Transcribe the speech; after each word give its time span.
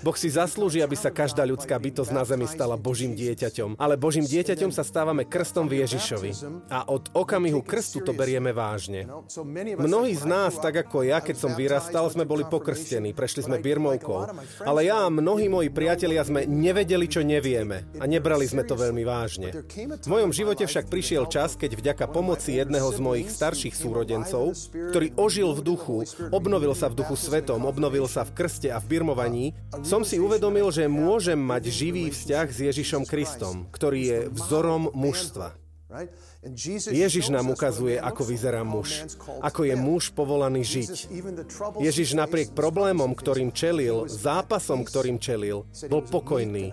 Boh 0.00 0.16
si 0.16 0.28
zaslúži, 0.32 0.80
aby 0.80 0.96
sa 0.96 1.12
každá 1.12 1.44
ľudská 1.44 1.76
bytosť 1.76 2.08
na 2.08 2.24
zemi 2.24 2.48
stala 2.48 2.80
Božím 2.80 3.12
dieťaťom. 3.12 3.76
Ale 3.76 4.00
Božím 4.00 4.24
dieťaťom 4.24 4.72
sa 4.72 4.80
stávame 4.80 5.28
krstom 5.28 5.68
v 5.68 5.84
Ježišovi. 5.84 6.30
A 6.72 6.88
od 6.88 7.12
okamihu 7.12 7.60
krstu 7.60 8.00
to 8.00 8.16
berieme 8.16 8.56
vážne. 8.56 9.04
Mnohí 9.76 10.16
z 10.16 10.24
nás, 10.24 10.56
tak 10.56 10.88
ako 10.88 11.04
ja, 11.04 11.20
keď 11.20 11.36
som 11.36 11.52
vyrastal, 11.52 12.08
sme 12.08 12.24
boli 12.24 12.48
pokrstení, 12.48 13.12
prešli 13.12 13.44
sme 13.44 13.60
birmovkou. 13.60 14.32
Ale 14.64 14.88
ja 14.88 15.04
a 15.04 15.12
mnohí 15.12 15.52
moji 15.52 15.68
priatelia 15.68 16.24
sme 16.24 16.48
nevedeli, 16.48 17.04
čo 17.12 17.20
nevieme. 17.20 17.92
A 18.00 18.08
nebrali 18.08 18.48
sme 18.48 18.64
to 18.64 18.72
veľmi 18.72 19.04
vážne. 19.04 19.52
V 20.00 20.08
mojom 20.08 20.32
živote 20.32 20.64
však 20.64 20.88
prišiel 20.88 21.28
čas, 21.28 21.60
keď 21.60 21.76
vďaka 21.76 22.04
pomoci 22.08 22.56
jedného 22.56 22.88
z 22.88 22.98
mojich 23.04 23.28
starších 23.28 23.76
súrodencov, 23.76 24.56
ktorý 24.72 25.12
ožil 25.20 25.52
v 25.52 25.60
duchu, 25.60 25.96
obnovil 26.32 26.72
sa 26.72 26.88
v 26.88 26.94
duchu, 26.94 27.01
duchu 27.02 27.18
svetom, 27.18 27.66
obnovil 27.66 28.06
sa 28.06 28.22
v 28.22 28.30
krste 28.38 28.70
a 28.70 28.78
v 28.78 28.86
birmovaní, 28.86 29.58
som 29.82 30.06
si 30.06 30.22
uvedomil, 30.22 30.70
že 30.70 30.86
môžem 30.86 31.38
mať 31.38 31.66
živý 31.66 32.14
vzťah 32.14 32.46
s 32.46 32.58
Ježišom 32.70 33.02
Kristom, 33.10 33.66
ktorý 33.74 34.00
je 34.06 34.18
vzorom 34.30 34.94
mužstva. 34.94 35.58
Ježiš 36.90 37.28
nám 37.30 37.52
ukazuje, 37.52 38.00
ako 38.00 38.22
vyzerá 38.26 38.64
muž. 38.64 39.04
Ako 39.44 39.68
je 39.68 39.76
muž 39.76 40.10
povolaný 40.10 40.64
žiť. 40.64 41.12
Ježiš 41.78 42.16
napriek 42.16 42.56
problémom, 42.56 43.12
ktorým 43.12 43.52
čelil, 43.54 44.08
zápasom, 44.08 44.82
ktorým 44.82 45.20
čelil, 45.22 45.68
bol 45.86 46.02
pokojný. 46.02 46.72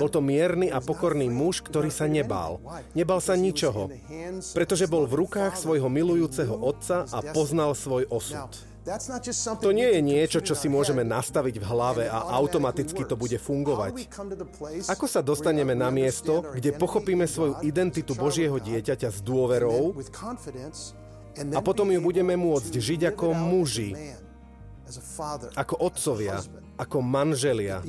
Bol 0.00 0.08
to 0.10 0.24
mierny 0.24 0.72
a 0.72 0.80
pokorný 0.80 1.28
muž, 1.30 1.62
ktorý 1.62 1.92
sa 1.92 2.08
nebál. 2.08 2.58
Nebal 2.96 3.20
sa 3.20 3.36
ničoho, 3.36 3.92
pretože 4.56 4.90
bol 4.90 5.04
v 5.06 5.28
rukách 5.28 5.60
svojho 5.60 5.86
milujúceho 5.86 6.56
otca 6.56 7.04
a 7.12 7.20
poznal 7.36 7.76
svoj 7.76 8.08
osud. 8.10 8.73
To 9.64 9.72
nie 9.72 9.88
je 9.96 10.00
niečo, 10.04 10.44
čo 10.44 10.52
si 10.52 10.68
môžeme 10.68 11.08
nastaviť 11.08 11.56
v 11.56 11.64
hlave 11.64 12.04
a 12.04 12.36
automaticky 12.36 13.08
to 13.08 13.16
bude 13.16 13.40
fungovať. 13.40 14.12
Ako 14.92 15.08
sa 15.08 15.24
dostaneme 15.24 15.72
na 15.72 15.88
miesto, 15.88 16.44
kde 16.52 16.76
pochopíme 16.76 17.24
svoju 17.24 17.64
identitu 17.64 18.12
Božieho 18.12 18.60
dieťaťa 18.60 19.08
s 19.08 19.24
dôverou 19.24 19.96
a 21.34 21.60
potom 21.64 21.88
ju 21.88 22.00
budeme 22.04 22.36
môcť 22.36 22.72
žiť 22.76 23.00
ako 23.16 23.26
muži, 23.32 23.96
ako 25.56 25.74
otcovia, 25.80 26.44
ako 26.76 27.00
manželia. 27.00 27.80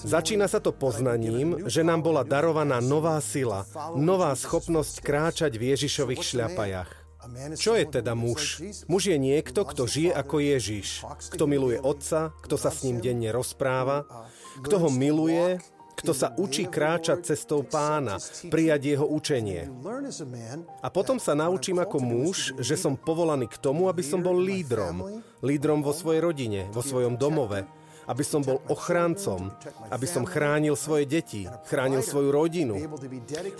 Začína 0.00 0.48
sa 0.48 0.64
to 0.64 0.72
poznaním, 0.72 1.68
že 1.68 1.84
nám 1.84 2.00
bola 2.00 2.24
darovaná 2.24 2.80
nová 2.80 3.20
sila, 3.20 3.68
nová 4.00 4.32
schopnosť 4.32 5.04
kráčať 5.04 5.52
v 5.60 5.76
Ježišových 5.76 6.24
šľapajach. 6.24 6.97
Čo 7.58 7.76
je 7.76 7.84
teda 7.86 8.12
muž? 8.12 8.62
Muž 8.90 9.02
je 9.10 9.18
niekto, 9.18 9.64
kto 9.64 9.84
žije 9.84 10.12
ako 10.14 10.36
Ježiš, 10.40 11.06
kto 11.32 11.44
miluje 11.46 11.78
Otca, 11.80 12.32
kto 12.44 12.56
sa 12.56 12.72
s 12.72 12.84
ním 12.86 12.98
denne 12.98 13.30
rozpráva, 13.30 14.04
kto 14.62 14.76
ho 14.82 14.88
miluje, 14.90 15.60
kto 15.98 16.14
sa 16.14 16.30
učí 16.38 16.70
kráčať 16.70 17.26
cestou 17.26 17.66
pána, 17.66 18.22
prijať 18.46 18.94
jeho 18.94 19.06
učenie. 19.06 19.66
A 20.78 20.88
potom 20.94 21.18
sa 21.18 21.34
naučím 21.34 21.82
ako 21.82 21.98
muž, 21.98 22.54
že 22.62 22.78
som 22.78 22.94
povolaný 22.94 23.50
k 23.50 23.58
tomu, 23.58 23.90
aby 23.90 24.06
som 24.06 24.22
bol 24.22 24.38
lídrom. 24.38 25.22
Lídrom 25.42 25.82
vo 25.82 25.90
svojej 25.90 26.22
rodine, 26.22 26.70
vo 26.70 26.86
svojom 26.86 27.18
domove, 27.18 27.66
aby 28.08 28.24
som 28.24 28.40
bol 28.40 28.64
ochráncom, 28.72 29.52
aby 29.92 30.06
som 30.08 30.24
chránil 30.24 30.72
svoje 30.80 31.04
deti, 31.04 31.44
chránil 31.68 32.00
svoju 32.00 32.32
rodinu, 32.32 32.88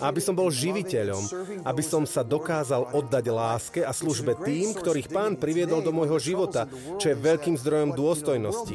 aby 0.01 0.17
som 0.17 0.33
bol 0.33 0.49
živiteľom, 0.49 1.21
aby 1.61 1.83
som 1.85 2.09
sa 2.09 2.25
dokázal 2.25 2.97
oddať 2.97 3.25
láske 3.29 3.81
a 3.85 3.93
službe 3.93 4.33
tým, 4.41 4.73
ktorých 4.73 5.13
pán 5.13 5.37
priviedol 5.37 5.85
do 5.85 5.93
môjho 5.93 6.17
života, 6.17 6.65
čo 6.97 7.13
je 7.13 7.21
veľkým 7.21 7.61
zdrojom 7.61 7.93
dôstojnosti. 7.93 8.73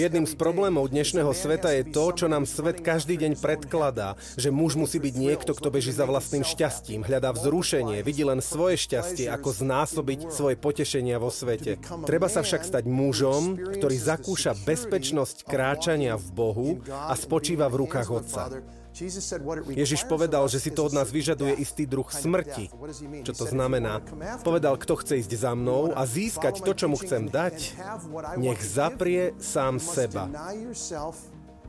Jedným 0.00 0.24
z 0.24 0.34
problémov 0.40 0.88
dnešného 0.88 1.36
sveta 1.36 1.76
je 1.76 1.92
to, 1.92 2.04
čo 2.16 2.26
nám 2.32 2.48
svet 2.48 2.80
každý 2.80 3.20
deň 3.20 3.36
predkladá, 3.36 4.16
že 4.40 4.48
muž 4.48 4.80
musí 4.80 4.96
byť 4.96 5.14
niekto, 5.20 5.52
kto 5.52 5.68
beží 5.68 5.92
za 5.92 6.08
vlastným 6.08 6.40
šťastím, 6.40 7.04
hľadá 7.04 7.36
vzrušenie, 7.36 8.00
vidí 8.00 8.24
len 8.24 8.40
svoje 8.40 8.80
šťastie, 8.80 9.28
ako 9.28 9.52
znásobiť 9.52 10.32
svoje 10.32 10.56
potešenia 10.56 11.20
vo 11.20 11.28
svete. 11.28 11.76
Treba 12.08 12.32
sa 12.32 12.40
však 12.40 12.64
stať 12.64 12.84
mužom, 12.88 13.60
ktorý 13.76 13.96
zakúša 14.00 14.56
bezpečnosť 14.56 15.01
bezpečnosť 15.02 15.50
kráčania 15.50 16.14
v 16.14 16.28
Bohu 16.30 16.68
a 16.86 17.10
spočíva 17.18 17.66
v 17.66 17.82
rukách 17.82 18.08
Otca. 18.14 18.62
Ježiš 19.74 20.06
povedal, 20.06 20.46
že 20.46 20.62
si 20.62 20.70
to 20.70 20.86
od 20.86 20.94
nás 20.94 21.10
vyžaduje 21.10 21.58
istý 21.58 21.90
druh 21.90 22.06
smrti. 22.06 22.70
Čo 23.26 23.32
to 23.34 23.44
znamená? 23.50 23.98
Povedal, 24.46 24.78
kto 24.78 25.02
chce 25.02 25.26
ísť 25.26 25.32
za 25.42 25.58
mnou 25.58 25.90
a 25.90 26.06
získať 26.06 26.62
to, 26.62 26.70
čo 26.70 26.86
mu 26.86 26.94
chcem 27.02 27.26
dať, 27.26 27.74
nech 28.38 28.62
zaprie 28.62 29.34
sám 29.42 29.82
seba. 29.82 30.30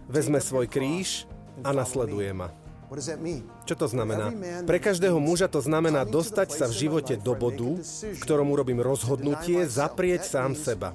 Vezme 0.05 0.37
svoj 0.37 0.69
kríž 0.69 1.25
a 1.65 1.73
nasleduje 1.73 2.29
ma. 2.37 2.53
Čo 3.65 3.73
to 3.73 3.87
znamená? 3.89 4.29
Pre 4.69 4.77
každého 4.77 5.17
muža 5.17 5.49
to 5.49 5.57
znamená 5.57 6.05
dostať 6.05 6.53
sa 6.53 6.69
v 6.69 6.85
živote 6.85 7.17
do 7.17 7.33
bodu, 7.33 7.81
v 7.81 8.19
ktorom 8.21 8.53
urobím 8.53 8.85
rozhodnutie 8.85 9.65
zaprieť 9.65 10.29
sám 10.29 10.53
seba. 10.53 10.93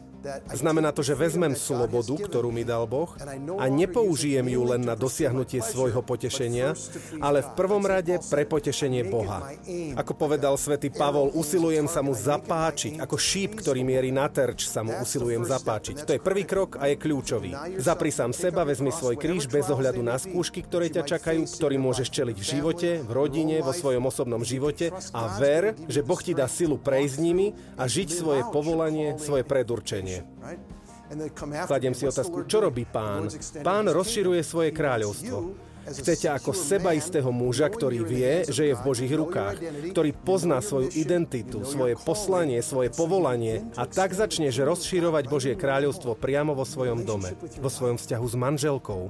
Znamená 0.51 0.91
to, 0.91 1.07
že 1.07 1.15
vezmem 1.15 1.55
slobodu, 1.55 2.11
ktorú 2.19 2.51
mi 2.51 2.67
dal 2.67 2.91
Boh 2.91 3.15
a 3.59 3.65
nepoužijem 3.71 4.51
ju 4.51 4.63
len 4.67 4.83
na 4.83 4.99
dosiahnutie 4.99 5.63
svojho 5.63 6.03
potešenia, 6.03 6.75
ale 7.23 7.47
v 7.47 7.51
prvom 7.55 7.85
rade 7.87 8.19
pre 8.27 8.43
potešenie 8.43 9.07
Boha. 9.07 9.55
Ako 9.95 10.19
povedal 10.19 10.59
svätý 10.59 10.91
Pavol, 10.91 11.31
usilujem 11.39 11.87
sa 11.87 12.03
mu 12.03 12.19
zapáčiť, 12.19 12.99
ako 12.99 13.15
šíp, 13.15 13.63
ktorý 13.63 13.87
mierí 13.87 14.11
na 14.11 14.27
terč, 14.27 14.67
sa 14.67 14.83
mu 14.83 14.91
usilujem 14.99 15.47
zapáčiť. 15.47 16.03
To 16.03 16.15
je 16.19 16.21
prvý 16.21 16.43
krok 16.43 16.83
a 16.83 16.91
je 16.91 16.99
kľúčový. 16.99 17.79
Zapri 17.79 18.11
sám 18.11 18.35
seba, 18.35 18.67
vezmi 18.67 18.91
svoj 18.91 19.15
kríž 19.15 19.47
bez 19.47 19.71
ohľadu 19.71 20.03
na 20.03 20.19
skúšky, 20.19 20.67
ktoré 20.67 20.91
ťa 20.91 21.07
čakajú, 21.07 21.47
ktorý 21.47 21.79
môžeš 21.79 22.11
čeliť 22.11 22.37
v 22.37 22.49
živote, 22.59 22.91
v 23.07 23.11
rodine, 23.15 23.63
vo 23.63 23.71
svojom 23.71 24.11
osobnom 24.11 24.43
živote 24.43 24.91
a 25.15 25.39
ver, 25.39 25.79
že 25.87 26.03
Boh 26.03 26.19
ti 26.19 26.35
dá 26.35 26.51
silu 26.51 26.75
prejsť 26.75 27.17
nimi 27.23 27.55
a 27.79 27.87
žiť 27.87 28.09
svoje 28.11 28.43
povolanie, 28.51 29.15
svoje 29.21 29.47
predurčenie 29.47 30.08
riešenie. 30.09 31.67
Kladiem 31.69 31.95
si 31.97 32.05
otázku, 32.05 32.45
čo 32.45 32.61
robí 32.61 32.85
pán? 32.85 33.29
Pán 33.65 33.89
rozširuje 33.89 34.41
svoje 34.45 34.71
kráľovstvo. 34.73 35.69
Chcete 35.89 36.29
ako 36.29 36.53
seba 36.53 36.93
istého 36.93 37.33
muža, 37.33 37.65
ktorý 37.73 38.05
vie, 38.05 38.45
že 38.45 38.69
je 38.69 38.75
v 38.77 38.85
Božích 38.85 39.09
rukách, 39.09 39.57
ktorý 39.97 40.13
pozná 40.13 40.61
svoju 40.61 40.93
identitu, 40.93 41.65
svoje 41.65 41.97
poslanie, 41.97 42.61
svoje 42.61 42.93
povolanie 42.93 43.65
a 43.73 43.89
tak 43.89 44.13
začneš 44.13 44.61
rozširovať 44.61 45.25
Božie 45.33 45.55
kráľovstvo 45.57 46.13
priamo 46.13 46.53
vo 46.53 46.69
svojom 46.69 47.09
dome, 47.09 47.33
vo 47.57 47.73
svojom 47.73 47.97
vzťahu 47.97 48.27
s 48.29 48.37
manželkou, 48.37 49.03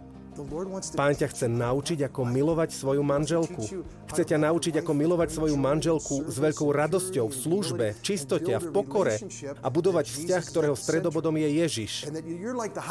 Pán 0.94 1.14
ťa 1.14 1.28
chce 1.30 1.46
naučiť, 1.50 1.98
ako 2.06 2.20
milovať 2.26 2.70
svoju 2.70 3.02
manželku. 3.02 3.62
Chce 4.08 4.22
ťa 4.22 4.38
naučiť, 4.38 4.80
ako 4.80 4.92
milovať 4.94 5.28
svoju 5.34 5.56
manželku 5.58 6.26
s 6.26 6.36
veľkou 6.38 6.68
radosťou 6.70 7.26
v 7.28 7.36
službe, 7.36 7.86
v 7.96 8.00
čistote 8.04 8.50
a 8.54 8.62
v 8.62 8.68
pokore 8.70 9.18
a 9.62 9.68
budovať 9.68 10.06
vzťah, 10.08 10.42
ktorého 10.46 10.76
stredobodom 10.78 11.34
je 11.38 11.48
Ježiš. 11.64 11.92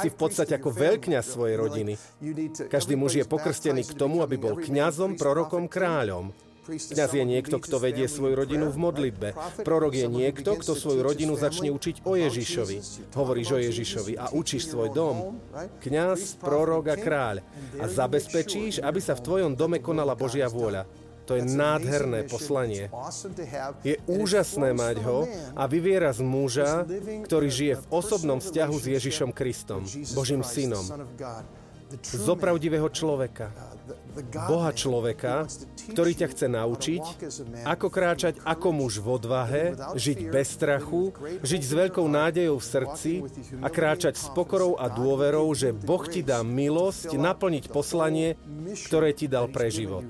Si 0.03 0.09
v 0.11 0.17
podstate 0.17 0.53
ako 0.57 0.69
veľkňaz 0.71 1.25
svojej 1.25 1.55
rodiny. 1.55 1.93
Každý 2.67 2.95
muž 2.99 3.19
je 3.19 3.25
pokrstený 3.25 3.83
k 3.87 3.93
tomu, 3.95 4.23
aby 4.23 4.35
bol 4.39 4.55
kňazom, 4.59 5.15
prorokom, 5.15 5.69
kráľom. 5.71 6.46
Kňaz 6.67 7.11
je 7.15 7.23
niekto, 7.23 7.63
kto 7.63 7.79
vedie 7.79 8.11
svoju 8.11 8.35
rodinu 8.35 8.67
v 8.67 8.77
modlitbe. 8.77 9.29
Prorok 9.63 9.93
je 9.95 10.07
niekto, 10.11 10.59
kto 10.59 10.75
svoju 10.75 10.99
rodinu 10.99 11.39
začne 11.39 11.71
učiť 11.71 12.03
o 12.03 12.19
Ježišovi. 12.19 12.77
Hovoríš 13.15 13.47
o 13.55 13.59
Ježišovi 13.63 14.13
a 14.19 14.35
učíš 14.35 14.75
svoj 14.75 14.91
dom. 14.91 15.39
Kňaz, 15.79 16.35
prorok 16.43 16.91
a 16.91 16.95
kráľ. 16.99 17.35
A 17.79 17.85
zabezpečíš, 17.87 18.83
aby 18.83 18.99
sa 18.99 19.15
v 19.15 19.23
tvojom 19.23 19.55
dome 19.55 19.79
konala 19.79 20.11
Božia 20.11 20.51
vôľa. 20.51 20.83
To 21.27 21.35
je 21.35 21.43
nádherné 21.43 22.23
poslanie. 22.23 22.87
Je 23.83 23.99
úžasné 24.07 24.71
mať 24.71 25.03
ho 25.03 25.27
a 25.59 25.63
vyviera 25.67 26.15
z 26.15 26.23
muža, 26.23 26.87
ktorý 27.27 27.47
žije 27.51 27.73
v 27.83 27.85
osobnom 27.91 28.39
vzťahu 28.39 28.75
s 28.79 28.85
Ježišom 28.87 29.35
Kristom, 29.35 29.83
Božím 30.15 30.39
synom. 30.43 30.87
Zopravdivého 32.03 32.91
človeka, 32.91 33.53
Boha 34.49 34.73
človeka, 34.73 35.45
ktorý 35.93 36.11
ťa 36.17 36.27
chce 36.33 36.47
naučiť, 36.49 37.03
ako 37.63 37.87
kráčať 37.87 38.41
ako 38.43 38.67
muž 38.73 38.99
v 38.99 39.07
odvahe, 39.13 39.63
žiť 39.95 40.19
bez 40.27 40.57
strachu, 40.57 41.13
žiť 41.45 41.61
s 41.61 41.71
veľkou 41.71 42.03
nádejou 42.03 42.57
v 42.57 42.65
srdci 42.65 43.13
a 43.61 43.67
kráčať 43.69 44.17
s 44.17 44.27
pokorou 44.33 44.75
a 44.75 44.89
dôverou, 44.89 45.47
že 45.53 45.71
Boh 45.71 46.03
ti 46.09 46.25
dá 46.25 46.41
milosť 46.41 47.15
naplniť 47.15 47.69
poslanie, 47.69 48.35
ktoré 48.89 49.13
ti 49.13 49.29
dal 49.29 49.47
pre 49.47 49.69
život. 49.69 50.09